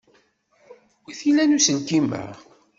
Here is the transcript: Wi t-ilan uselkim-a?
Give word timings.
Wi 1.03 1.13
t-ilan 1.19 1.55
uselkim-a? 1.57 2.25